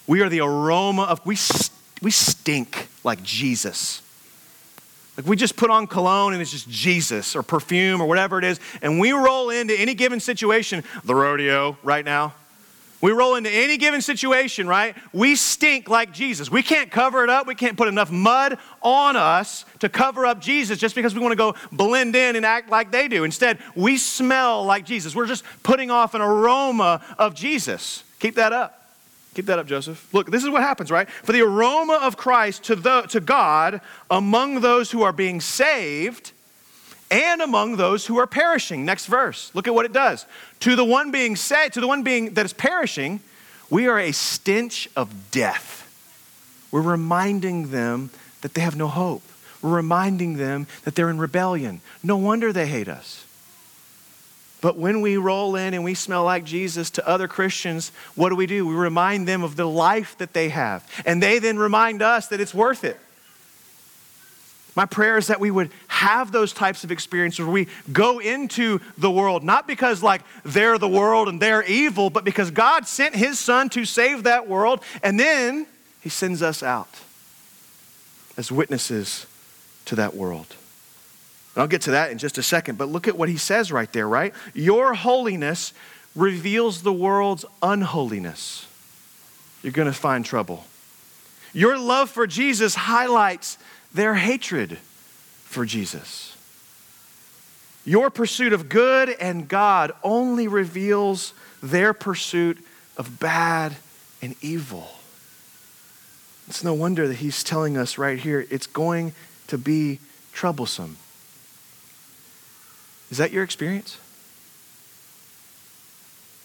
[0.07, 1.37] We are the aroma of, we,
[2.01, 4.01] we stink like Jesus.
[5.15, 8.43] Like we just put on cologne and it's just Jesus or perfume or whatever it
[8.43, 12.33] is, and we roll into any given situation, the rodeo right now,
[13.03, 14.95] we roll into any given situation, right?
[15.11, 16.49] We stink like Jesus.
[16.49, 17.45] We can't cover it up.
[17.45, 21.33] We can't put enough mud on us to cover up Jesus just because we want
[21.33, 23.25] to go blend in and act like they do.
[23.25, 25.13] Instead, we smell like Jesus.
[25.13, 28.05] We're just putting off an aroma of Jesus.
[28.21, 28.87] Keep that up.
[29.33, 30.13] Keep that up, Joseph.
[30.13, 31.09] Look, this is what happens, right?
[31.09, 36.31] For the aroma of Christ to, the, to God among those who are being saved
[37.13, 38.85] and among those who are perishing.
[38.85, 39.51] Next verse.
[39.53, 40.25] Look at what it does.
[40.61, 43.19] To the one being saved, to the one being that is perishing,
[43.69, 45.81] we are a stench of death.
[46.71, 48.09] We're reminding them
[48.41, 49.21] that they have no hope.
[49.61, 51.81] We're reminding them that they're in rebellion.
[52.01, 53.25] No wonder they hate us.
[54.59, 58.35] But when we roll in and we smell like Jesus to other Christians, what do
[58.35, 58.65] we do?
[58.65, 60.89] We remind them of the life that they have.
[61.05, 62.99] And they then remind us that it's worth it.
[64.75, 68.79] My prayer is that we would have those types of experiences where we go into
[68.97, 73.15] the world, not because like they're the world and they're evil, but because God sent
[73.15, 75.67] his son to save that world, and then
[76.01, 76.89] he sends us out
[78.35, 79.27] as witnesses
[79.85, 80.55] to that world.
[81.55, 83.71] And I'll get to that in just a second, but look at what he says
[83.71, 84.33] right there, right?
[84.55, 85.73] Your holiness
[86.15, 88.67] reveals the world's unholiness.
[89.61, 90.65] You're going to find trouble.
[91.53, 93.59] Your love for Jesus highlights
[93.93, 94.77] their hatred
[95.45, 96.35] for Jesus.
[97.85, 102.57] Your pursuit of good and God only reveals their pursuit
[102.97, 103.75] of bad
[104.21, 104.89] and evil.
[106.47, 109.13] It's no wonder that he's telling us right here it's going
[109.47, 109.99] to be
[110.31, 110.97] troublesome.
[113.11, 113.97] Is that your experience?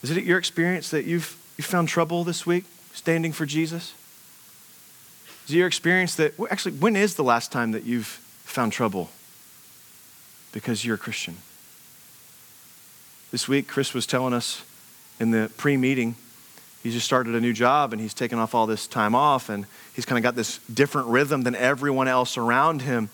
[0.03, 3.95] Is it your experience that you've, you found trouble this week standing for Jesus?
[5.49, 9.09] Is your experience that, actually, when is the last time that you've found trouble
[10.53, 11.39] because you're a Christian?
[13.31, 14.63] This week, Chris was telling us
[15.19, 16.17] in the pre meeting,
[16.83, 19.65] he just started a new job and he's taken off all this time off and
[19.95, 23.09] he's kind of got this different rhythm than everyone else around him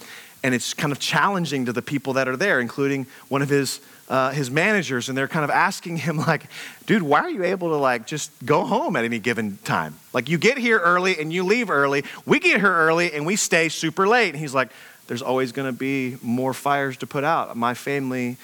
[0.44, 3.81] and it's kind of challenging to the people that are there, including one of his
[4.08, 6.44] uh, his managers, and they're kind of asking him like,
[6.86, 9.94] "Dude, why are you able to like just go home at any given time?
[10.12, 12.04] Like you get here early and you leave early.
[12.26, 14.68] We get here early and we stay super late." And he's like,
[15.06, 17.56] "There's always going to be more fires to put out.
[17.56, 18.36] My family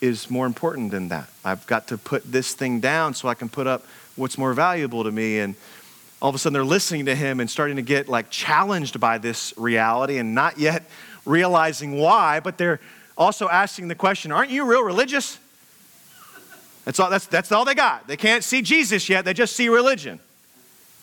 [0.00, 1.28] is more important than that.
[1.44, 3.84] I've got to put this thing down so I can put up
[4.16, 5.54] what's more valuable to me." And
[6.22, 9.18] all of a sudden, they're listening to him and starting to get like challenged by
[9.18, 10.84] this reality and not yet
[11.24, 12.80] realizing why, but they're
[13.20, 15.38] also asking the question Aren't you real religious?
[16.84, 18.08] That's all, that's, that's all they got.
[18.08, 20.18] They can't see Jesus yet, they just see religion.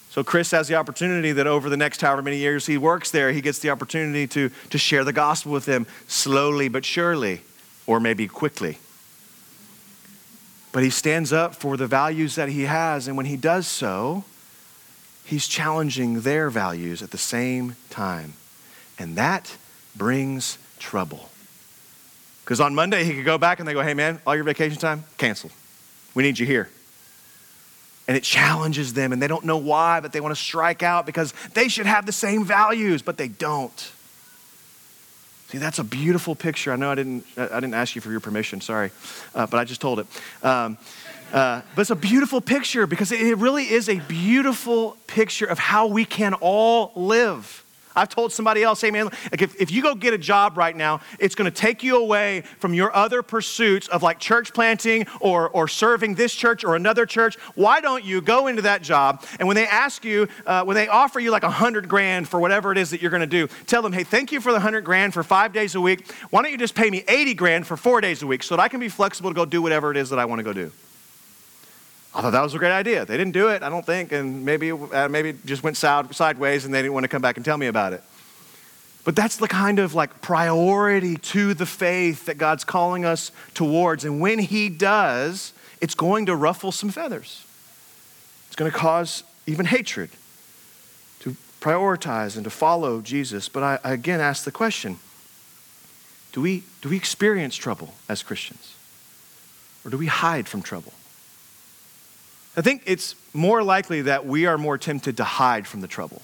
[0.09, 3.31] So Chris has the opportunity that over the next however many years he works there,
[3.31, 7.41] he gets the opportunity to, to share the gospel with them slowly but surely,
[7.85, 8.79] or maybe quickly.
[10.71, 14.23] But he stands up for the values that he has, and when he does so,
[15.23, 18.33] he's challenging their values at the same time.
[18.97, 19.55] And that
[19.95, 21.29] brings trouble.
[22.47, 24.79] Because on Monday, he could go back and they go, hey, man, all your vacation
[24.79, 25.51] time, canceled.
[26.15, 26.69] We need you here.
[28.07, 31.05] And it challenges them, and they don't know why, but they want to strike out
[31.05, 33.91] because they should have the same values, but they don't.
[35.49, 36.71] See, that's a beautiful picture.
[36.71, 38.91] I know I didn't, I didn't ask you for your permission, sorry,
[39.35, 40.07] uh, but I just told it.
[40.41, 40.77] Um,
[41.33, 45.87] uh, but it's a beautiful picture because it really is a beautiful picture of how
[45.87, 47.65] we can all live.
[47.97, 51.01] I've told somebody else, hey like if, if you go get a job right now,
[51.19, 55.49] it's going to take you away from your other pursuits of like church planting or,
[55.49, 57.35] or serving this church or another church.
[57.55, 60.87] Why don't you go into that job and when they ask you, uh, when they
[60.87, 63.47] offer you like a hundred grand for whatever it is that you're going to do,
[63.65, 66.11] tell them, hey, thank you for the hundred grand for five days a week.
[66.29, 68.61] Why don't you just pay me 80 grand for four days a week so that
[68.61, 70.53] I can be flexible to go do whatever it is that I want to go
[70.53, 70.71] do?
[72.17, 73.05] I thought that was a great idea.
[73.05, 76.65] They didn't do it, I don't think, and maybe, uh, maybe it just went sideways
[76.65, 78.01] and they didn't want to come back and tell me about it.
[79.05, 84.03] But that's the kind of like priority to the faith that God's calling us towards.
[84.03, 87.45] And when He does, it's going to ruffle some feathers.
[88.47, 90.09] It's going to cause even hatred
[91.19, 93.47] to prioritize and to follow Jesus.
[93.47, 94.97] But I, I again ask the question
[96.31, 98.73] do we, do we experience trouble as Christians?
[99.85, 100.93] Or do we hide from trouble?
[102.57, 106.23] I think it's more likely that we are more tempted to hide from the trouble.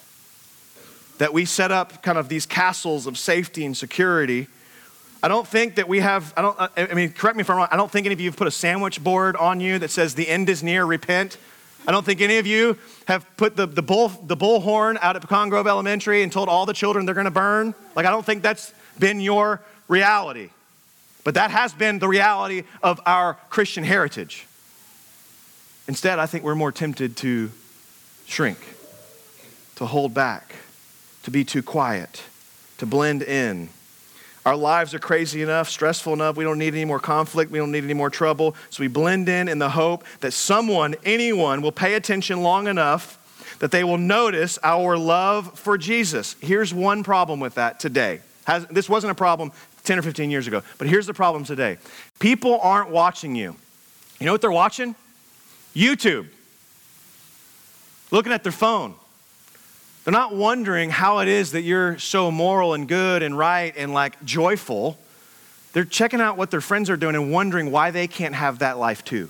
[1.19, 4.47] That we set up kind of these castles of safety and security.
[5.21, 7.67] I don't think that we have, I don't, I mean, correct me if I'm wrong,
[7.69, 10.15] I don't think any of you have put a sandwich board on you that says
[10.15, 11.37] the end is near, repent.
[11.87, 15.21] I don't think any of you have put the, the, bull, the bullhorn out at
[15.21, 17.75] Pecan Grove Elementary and told all the children they're to burn.
[17.95, 20.49] Like, I don't think that's been your reality.
[21.23, 24.47] But that has been the reality of our Christian heritage.
[25.87, 27.51] Instead, I think we're more tempted to
[28.25, 28.57] shrink,
[29.75, 30.55] to hold back,
[31.23, 32.23] to be too quiet,
[32.77, 33.69] to blend in.
[34.45, 36.35] Our lives are crazy enough, stressful enough.
[36.35, 37.49] We don't need any more conflict.
[37.51, 38.55] We don't need any more trouble.
[38.69, 43.19] So we blend in in the hope that someone, anyone, will pay attention long enough
[43.59, 46.35] that they will notice our love for Jesus.
[46.41, 48.19] Here's one problem with that today.
[48.45, 49.53] Has, this wasn't a problem
[49.85, 51.77] 10 or 15 years ago, but here's the problem today.
[52.19, 53.55] People aren't watching you.
[54.19, 54.95] You know what they're watching?
[55.75, 56.27] YouTube,
[58.11, 58.95] looking at their phone.
[60.03, 63.93] They're not wondering how it is that you're so moral and good and right and
[63.93, 64.97] like joyful.
[65.71, 68.77] They're checking out what their friends are doing and wondering why they can't have that
[68.77, 69.29] life too.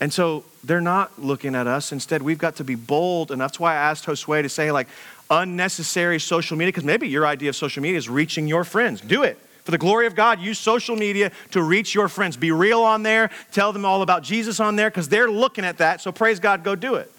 [0.00, 1.92] And so they're not looking at us.
[1.92, 3.30] Instead, we've got to be bold.
[3.30, 4.88] And that's why I asked Josue to say, like,
[5.30, 9.00] unnecessary social media, because maybe your idea of social media is reaching your friends.
[9.00, 9.38] Do it.
[9.66, 12.36] For the glory of God, use social media to reach your friends.
[12.36, 13.30] Be real on there.
[13.50, 16.00] Tell them all about Jesus on there because they're looking at that.
[16.00, 17.10] So praise God, go do it.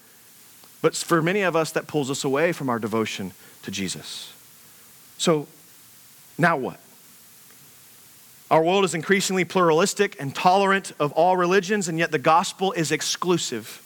[0.81, 3.33] But for many of us, that pulls us away from our devotion
[3.63, 4.31] to Jesus.
[5.17, 5.45] So
[6.37, 6.79] now what?
[8.49, 12.93] Our world is increasingly pluralistic and tolerant of all religions, and yet the gospel is
[12.93, 13.81] exclusive.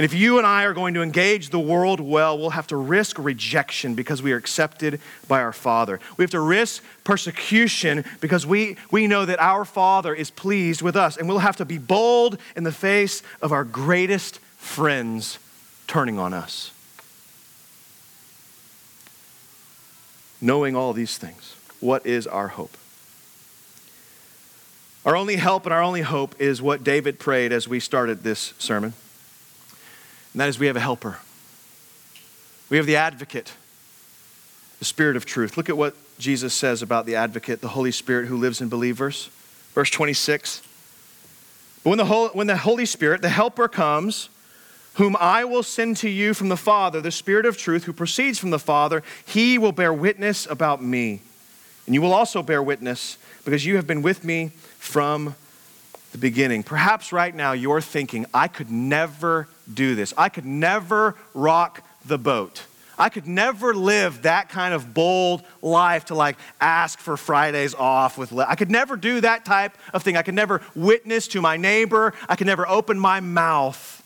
[0.00, 2.76] And if you and I are going to engage the world well, we'll have to
[2.78, 6.00] risk rejection because we are accepted by our Father.
[6.16, 10.96] We have to risk persecution because we, we know that our Father is pleased with
[10.96, 11.18] us.
[11.18, 15.38] And we'll have to be bold in the face of our greatest friends
[15.86, 16.72] turning on us.
[20.40, 22.74] Knowing all these things, what is our hope?
[25.04, 28.54] Our only help and our only hope is what David prayed as we started this
[28.58, 28.94] sermon.
[30.32, 31.18] And that is we have a helper.
[32.68, 33.52] We have the advocate,
[34.78, 35.56] the Spirit of truth.
[35.56, 39.28] Look at what Jesus says about the advocate, the Holy Spirit who lives in believers.
[39.74, 40.62] Verse 26.
[41.82, 44.28] But when the, Holy, when the Holy Spirit, the helper, comes,
[44.94, 48.38] whom I will send to you from the Father, the Spirit of truth who proceeds
[48.38, 51.22] from the Father, he will bear witness about me.
[51.86, 55.34] And you will also bear witness because you have been with me from
[56.12, 56.62] the beginning.
[56.62, 60.12] Perhaps right now you're thinking, I could never do this.
[60.16, 62.64] I could never rock the boat.
[62.98, 68.18] I could never live that kind of bold life to like ask for Fridays off
[68.18, 70.18] with I could never do that type of thing.
[70.18, 72.12] I could never witness to my neighbor.
[72.28, 74.02] I could never open my mouth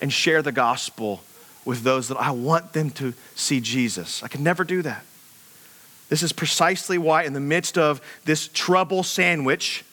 [0.00, 1.22] and share the gospel
[1.64, 4.22] with those that I want them to see Jesus.
[4.22, 5.04] I could never do that.
[6.08, 9.84] This is precisely why in the midst of this trouble sandwich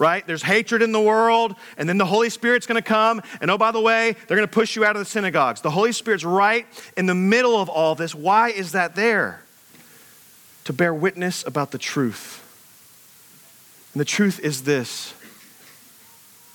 [0.00, 0.26] right?
[0.26, 3.70] There's hatred in the world, and then the Holy Spirit's gonna come, and oh, by
[3.70, 5.60] the way, they're gonna push you out of the synagogues.
[5.60, 8.14] The Holy Spirit's right in the middle of all this.
[8.14, 9.42] Why is that there?
[10.64, 12.42] To bear witness about the truth.
[13.92, 15.14] And the truth is this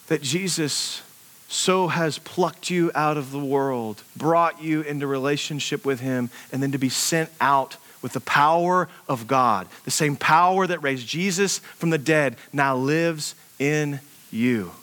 [0.07, 1.01] that Jesus
[1.47, 6.61] so has plucked you out of the world, brought you into relationship with Him, and
[6.61, 9.67] then to be sent out with the power of God.
[9.83, 14.73] The same power that raised Jesus from the dead now lives in you.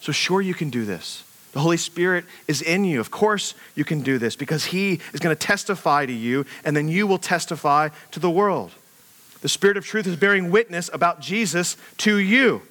[0.00, 1.24] So, sure, you can do this.
[1.54, 3.00] The Holy Spirit is in you.
[3.00, 6.76] Of course, you can do this because He is going to testify to you, and
[6.76, 8.70] then you will testify to the world.
[9.40, 12.62] The Spirit of truth is bearing witness about Jesus to you.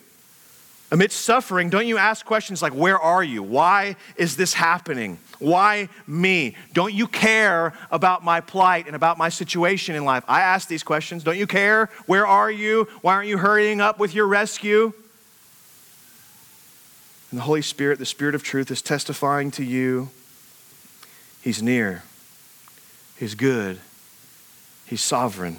[0.89, 3.43] Amidst suffering, don't you ask questions like, Where are you?
[3.43, 5.19] Why is this happening?
[5.39, 6.56] Why me?
[6.73, 10.23] Don't you care about my plight and about my situation in life?
[10.28, 11.23] I ask these questions.
[11.23, 11.89] Don't you care?
[12.06, 12.88] Where are you?
[13.02, 14.93] Why aren't you hurrying up with your rescue?
[17.32, 20.10] And the Holy Spirit, the Spirit of truth, is testifying to you
[21.41, 22.04] He's near,
[23.17, 23.80] He's good,
[24.86, 25.58] He's sovereign.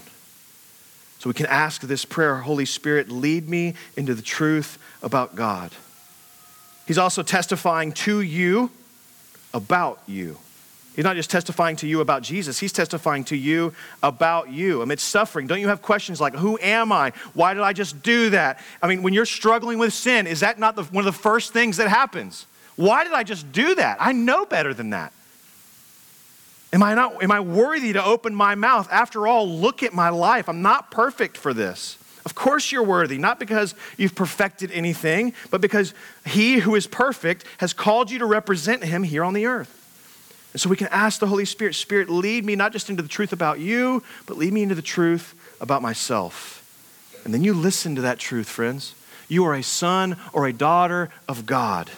[1.18, 5.72] So we can ask this prayer Holy Spirit, lead me into the truth about God.
[6.86, 8.70] He's also testifying to you
[9.52, 10.38] about you.
[10.94, 15.08] He's not just testifying to you about Jesus, he's testifying to you about you amidst
[15.08, 15.46] suffering.
[15.46, 17.12] Don't you have questions like, Who am I?
[17.34, 18.58] Why did I just do that?
[18.82, 21.52] I mean, when you're struggling with sin, is that not the, one of the first
[21.52, 22.46] things that happens?
[22.74, 23.98] Why did I just do that?
[24.00, 25.12] I know better than that.
[26.72, 28.88] Am I not am I worthy to open my mouth?
[28.90, 30.48] After all, look at my life.
[30.48, 31.96] I'm not perfect for this.
[32.24, 35.94] Of course you're worthy, not because you've perfected anything, but because
[36.26, 39.74] he who is perfect has called you to represent him here on the earth.
[40.52, 43.08] And so we can ask the Holy Spirit, Spirit, lead me not just into the
[43.08, 46.62] truth about you, but lead me into the truth about myself.
[47.24, 48.94] And then you listen to that truth, friends.
[49.28, 51.90] You are a son or a daughter of God,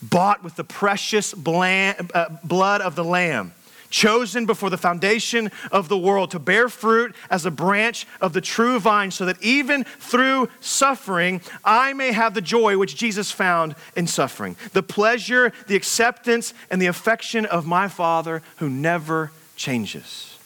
[0.00, 3.54] bought with the precious uh, blood of the Lamb
[3.90, 8.40] chosen before the foundation of the world to bear fruit as a branch of the
[8.40, 13.74] true vine, so that even through suffering, I may have the joy which Jesus found
[13.96, 20.36] in suffering the pleasure, the acceptance, and the affection of my Father who never changes.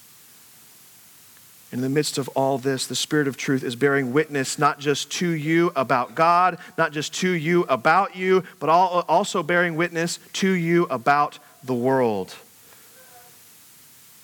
[1.73, 5.11] In the midst of all this, the Spirit of truth is bearing witness not just
[5.13, 10.51] to you about God, not just to you about you, but also bearing witness to
[10.51, 12.35] you about the world.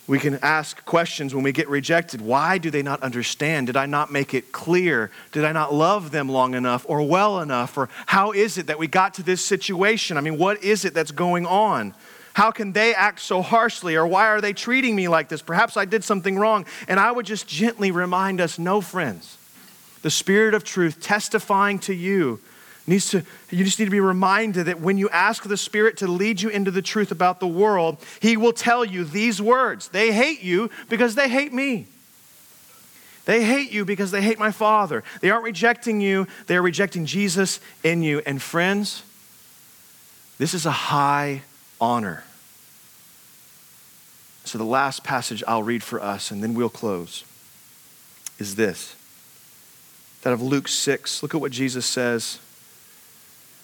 [0.09, 2.23] We can ask questions when we get rejected.
[2.23, 3.67] Why do they not understand?
[3.67, 5.11] Did I not make it clear?
[5.33, 7.77] Did I not love them long enough or well enough?
[7.77, 10.17] Or how is it that we got to this situation?
[10.17, 11.95] I mean, what is it that's going on?
[12.33, 13.97] How can they act so harshly?
[13.97, 15.43] Or why are they treating me like this?
[15.43, 16.65] Perhaps I did something wrong.
[16.89, 19.37] And I would just gently remind us no, friends.
[20.01, 22.41] The Spirit of truth testifying to you
[22.89, 26.09] needs to, you just need to be reminded that when you ask the Spirit to
[26.09, 29.89] lead you into the truth about the world, He will tell you these words.
[29.89, 31.87] They hate you because they hate me.
[33.27, 35.05] They hate you because they hate my Father.
[35.21, 38.23] They aren't rejecting you, they are rejecting Jesus in you.
[38.25, 39.03] And friends,
[40.39, 41.43] this is a high
[41.81, 42.25] honor.
[44.45, 47.25] So, the last passage I'll read for us, and then we'll close,
[48.39, 48.95] is this
[50.23, 51.23] that of Luke 6.
[51.23, 52.39] Look at what Jesus says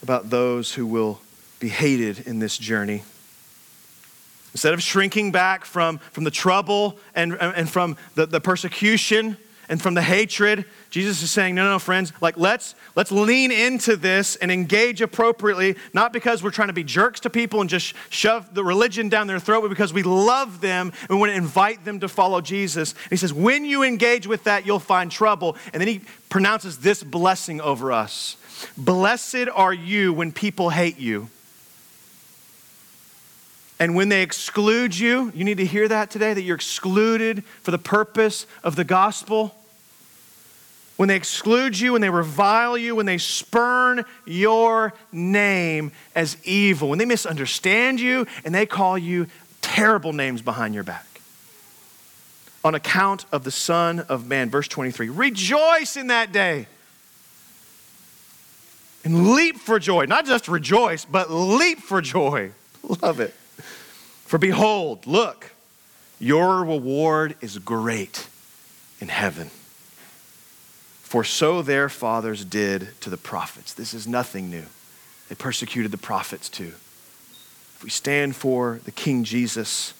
[0.04, 1.18] about those who will
[1.60, 3.02] be hated in this journey.
[4.52, 9.38] Instead of shrinking back from, from the trouble and, and from the, the persecution
[9.70, 13.96] and from the hatred, Jesus is saying, no, no, friends, like let's let's lean into
[13.96, 17.94] this and engage appropriately, not because we're trying to be jerks to people and just
[18.10, 21.36] shove the religion down their throat, but because we love them and we want to
[21.36, 22.92] invite them to follow Jesus.
[22.92, 25.56] And he says, when you engage with that, you'll find trouble.
[25.72, 28.36] And then he pronounces this blessing over us.
[28.76, 31.28] Blessed are you when people hate you.
[33.78, 37.70] And when they exclude you, you need to hear that today that you're excluded for
[37.70, 39.54] the purpose of the gospel.
[40.96, 46.88] When they exclude you, when they revile you, when they spurn your name as evil,
[46.88, 49.26] when they misunderstand you and they call you
[49.60, 51.06] terrible names behind your back.
[52.62, 54.50] On account of the Son of Man.
[54.50, 56.68] Verse 23 Rejoice in that day
[59.04, 60.06] and leap for joy.
[60.06, 62.52] Not just rejoice, but leap for joy.
[63.02, 63.32] Love it.
[64.24, 65.52] For behold, look,
[66.18, 68.28] your reward is great
[69.00, 69.50] in heaven.
[71.02, 73.74] For so their fathers did to the prophets.
[73.74, 74.64] This is nothing new.
[75.28, 76.72] They persecuted the prophets too.
[77.76, 79.94] If we stand for the King Jesus,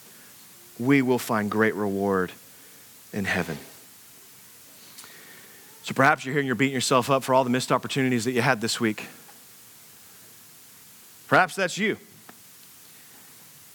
[0.78, 2.32] we will find great reward
[3.12, 3.58] in heaven.
[5.84, 8.32] So perhaps you're here and you're beating yourself up for all the missed opportunities that
[8.32, 9.06] you had this week.
[11.28, 11.98] Perhaps that's you.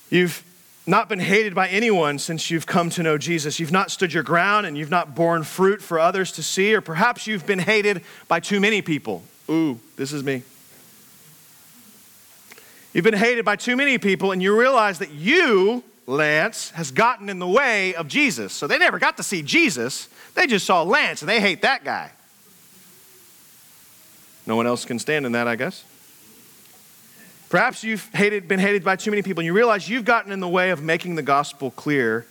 [0.09, 0.43] You've
[0.87, 3.59] not been hated by anyone since you've come to know Jesus.
[3.59, 6.81] You've not stood your ground and you've not borne fruit for others to see, or
[6.81, 9.21] perhaps you've been hated by too many people.
[9.47, 10.41] Ooh, this is me.
[12.91, 17.29] You've been hated by too many people, and you realize that you, Lance, has gotten
[17.29, 18.51] in the way of Jesus.
[18.51, 20.09] So they never got to see Jesus.
[20.39, 22.11] They just saw Lance and they hate that guy.
[24.47, 25.83] No one else can stand in that, I guess.
[27.49, 30.39] Perhaps you've hated, been hated by too many people and you realize you've gotten in
[30.39, 32.25] the way of making the gospel clear.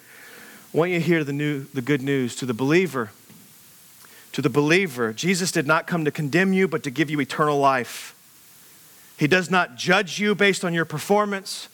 [0.73, 3.11] I want you to hear the, new, the good news to the believer.
[4.33, 7.59] To the believer, Jesus did not come to condemn you, but to give you eternal
[7.59, 8.15] life.
[9.19, 11.69] He does not judge you based on your performance,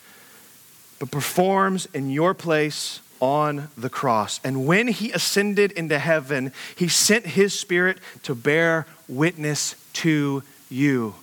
[0.99, 4.41] but performs in your place on the cross.
[4.45, 11.15] And when he ascended into heaven, he sent his spirit to bear witness to you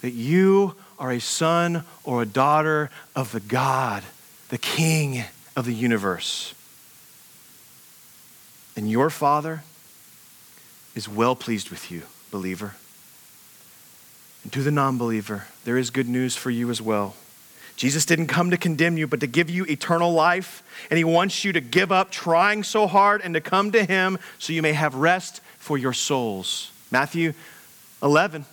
[0.00, 4.02] that you are a son or a daughter of the God,
[4.50, 5.24] the King
[5.56, 6.54] of the universe.
[8.76, 9.62] And your Father
[10.94, 12.74] is well pleased with you, believer.
[14.42, 17.16] And to the non believer, there is good news for you as well.
[17.76, 20.62] Jesus didn't come to condemn you, but to give you eternal life.
[20.90, 24.18] And he wants you to give up trying so hard and to come to him
[24.38, 26.70] so you may have rest for your souls.
[26.90, 27.34] Matthew
[28.02, 28.46] 11.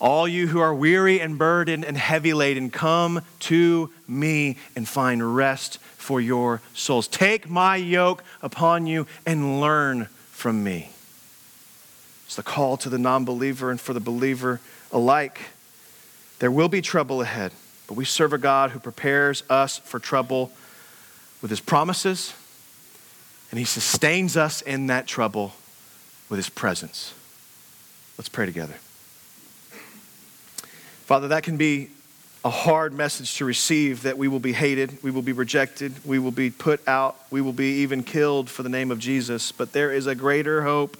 [0.00, 5.34] All you who are weary and burdened and heavy laden, come to me and find
[5.36, 7.06] rest for your souls.
[7.06, 10.90] Take my yoke upon you and learn from me.
[12.24, 14.60] It's the call to the non believer and for the believer
[14.90, 15.40] alike.
[16.38, 17.52] There will be trouble ahead,
[17.90, 20.52] but we serve a God who prepares us for trouble
[21.42, 22.32] with his promises,
[23.50, 25.54] and he sustains us in that trouble
[26.28, 27.12] with his presence.
[28.16, 28.74] Let's pray together.
[31.04, 31.90] Father, that can be
[32.44, 36.20] a hard message to receive that we will be hated, we will be rejected, we
[36.20, 39.50] will be put out, we will be even killed for the name of Jesus.
[39.50, 40.96] But there is a greater hope,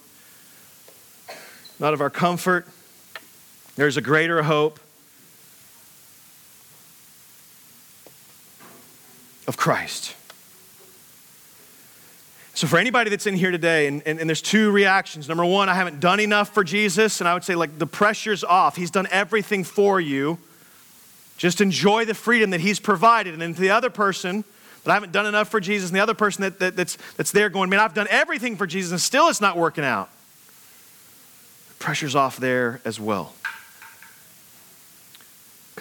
[1.79, 2.67] not of our comfort,
[3.77, 4.81] there's a greater hope
[9.51, 10.15] of Christ.
[12.55, 15.29] So, for anybody that's in here today, and, and, and, there's two reactions.
[15.29, 18.45] Number one, I haven't done enough for Jesus, and I would say, like, the pressure's
[18.45, 18.77] off.
[18.77, 20.39] He's done everything for you.
[21.37, 23.33] Just enjoy the freedom that He's provided.
[23.33, 24.45] And then to the other person,
[24.85, 27.33] but I haven't done enough for Jesus, and the other person that, that, that's, that's
[27.33, 30.11] there going, man, I've done everything for Jesus, and still it's not working out.
[31.71, 33.35] The pressure's off there as well.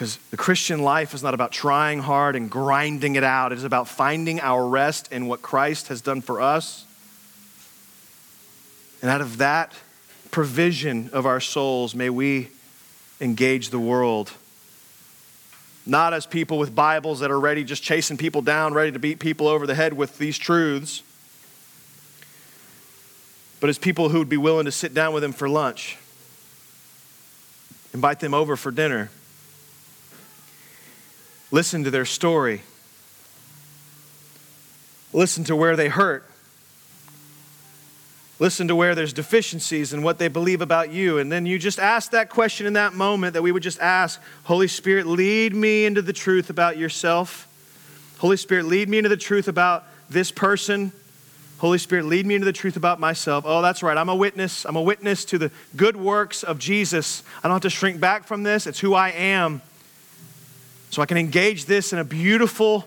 [0.00, 3.52] Because the Christian life is not about trying hard and grinding it out.
[3.52, 6.86] It is about finding our rest in what Christ has done for us.
[9.02, 9.74] And out of that
[10.30, 12.48] provision of our souls, may we
[13.20, 14.32] engage the world.
[15.84, 19.18] Not as people with Bibles that are ready, just chasing people down, ready to beat
[19.18, 21.02] people over the head with these truths,
[23.60, 25.98] but as people who would be willing to sit down with them for lunch,
[27.92, 29.10] invite them over for dinner,
[31.50, 32.62] listen to their story,
[35.12, 36.24] listen to where they hurt,
[38.38, 41.18] listen to where there's deficiencies and what they believe about you.
[41.18, 44.20] And then you just ask that question in that moment that we would just ask
[44.44, 47.46] Holy Spirit, lead me into the truth about yourself.
[48.18, 50.92] Holy Spirit, lead me into the truth about this person.
[51.58, 53.44] Holy Spirit, lead me into the truth about myself.
[53.46, 53.96] Oh, that's right.
[53.96, 54.64] I'm a witness.
[54.64, 57.22] I'm a witness to the good works of Jesus.
[57.44, 58.66] I don't have to shrink back from this.
[58.66, 59.60] It's who I am.
[60.90, 62.86] So I can engage this in a beautiful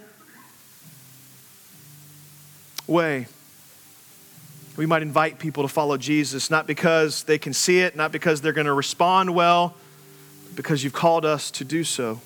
[2.85, 3.27] way
[4.75, 8.41] we might invite people to follow Jesus, not because they can see it, not because
[8.41, 9.75] they're going to respond well,
[10.45, 12.19] but because you've called us to do so.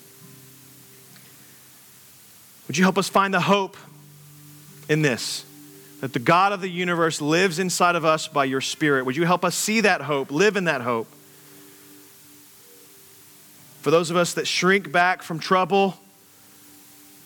[2.67, 3.75] Would you help us find the hope
[4.87, 5.45] in this?
[5.99, 9.05] That the God of the universe lives inside of us by your Spirit.
[9.05, 11.07] Would you help us see that hope, live in that hope?
[13.81, 15.97] For those of us that shrink back from trouble,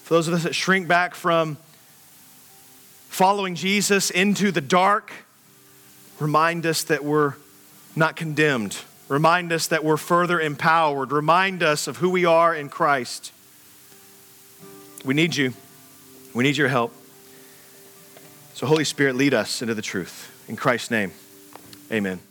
[0.03, 1.57] for those of us that shrink back from
[3.09, 5.11] following Jesus into the dark,
[6.19, 7.33] remind us that we're
[7.95, 8.77] not condemned.
[9.07, 11.11] Remind us that we're further empowered.
[11.11, 13.33] Remind us of who we are in Christ.
[15.03, 15.53] We need you.
[16.33, 16.93] We need your help.
[18.53, 20.31] So, Holy Spirit, lead us into the truth.
[20.47, 21.11] In Christ's name,
[21.91, 22.30] amen.